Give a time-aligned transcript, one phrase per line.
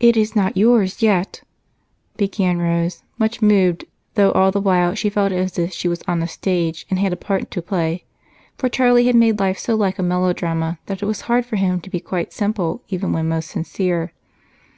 [0.00, 1.42] "It is not yours yet,"
[2.16, 6.22] began Rose, much moved, though all the while she felt as if she were on
[6.22, 8.04] a stage and had a part to play,
[8.56, 11.82] for Charlie had made life so like a melodrama that it was hard for him
[11.82, 14.14] to be quite simple even when most sincere.